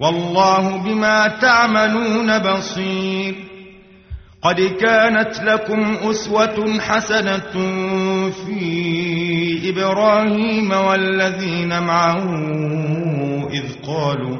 [0.00, 3.48] والله بما تعملون بصير.
[4.42, 7.52] قد كانت لكم أسوة حسنة
[8.30, 12.24] في إبراهيم والذين معه
[13.52, 14.36] إذ قالوا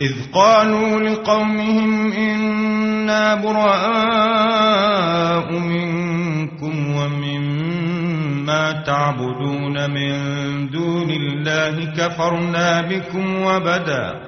[0.00, 4.78] إذ قالوا لقومهم إنا براء
[5.52, 10.14] منكم ومما تعبدون من
[10.70, 14.27] دون الله كفرنا بكم وبدأ.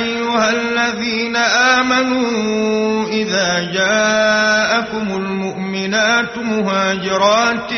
[0.00, 1.36] أيها الذين
[1.76, 7.72] آمنوا إذا جاءكم المؤمنات مهاجرات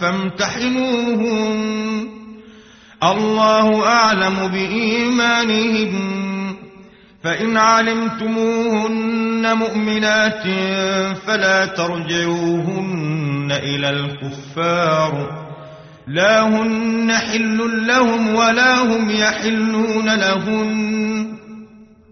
[0.00, 2.08] فامتحنوهن.
[3.02, 5.94] الله أعلم بإيمانهن
[7.24, 10.42] فإن علمتموهن مؤمنات
[11.26, 15.48] فلا ترجعوهن إلى الكفار.
[16.08, 20.97] لا هن حل لهم ولا هم يحلون لهن.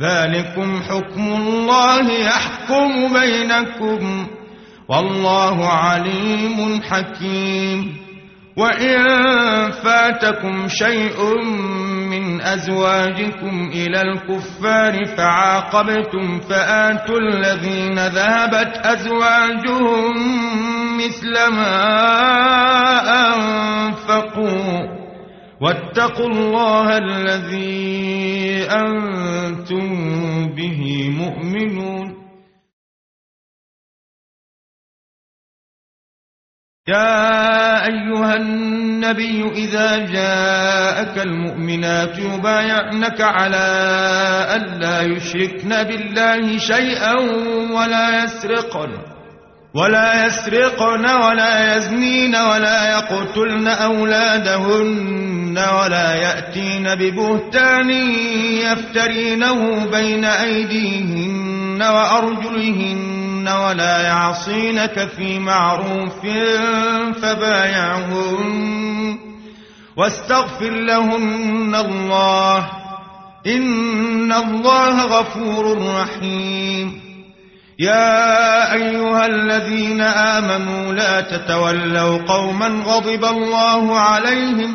[0.00, 4.26] ذلكم حكم الله يحكم بينكم
[4.88, 7.96] والله عليم حكيم.
[8.56, 9.06] وإن
[9.70, 11.38] فاتكم شيء
[12.10, 20.12] من أزواجكم إلى الكفار فعاقبتم فآتوا الذين ذهبت أزواجهم
[20.98, 21.76] مثل ما
[23.34, 25.04] أنفقوا.
[25.60, 28.66] واتقوا الله الذي
[29.64, 32.24] أنتم به مؤمنون
[36.88, 43.66] يا أيها النبي إذا جاءك المؤمنات يبايعنك على
[44.56, 47.14] ألا يشركن بالله شيئا
[47.72, 48.90] ولا يسرقن
[49.74, 57.90] ولا يسرقن ولا يزنين ولا يقتلن أولادهن ولا يأتين ببهتان
[58.60, 66.26] يفترينه بين أيديهن وأرجلهن ولا يعصينك في معروف
[67.22, 69.18] فبايعهن
[69.96, 72.70] واستغفر لهن الله
[73.46, 77.00] إن الله غفور رحيم
[77.78, 84.74] يا أيها الذين آمنوا لا تتولوا قوما غضب الله عليهم